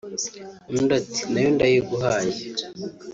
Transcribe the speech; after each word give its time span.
"Undi 0.73 0.91
ati 1.01 1.21
"Na 1.31 1.39
yo 1.43 1.49
ndayiguhaye 1.55 2.33